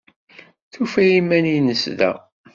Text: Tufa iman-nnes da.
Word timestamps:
Tufa 0.71 1.01
iman-nnes 1.17 1.81
da. 1.97 2.11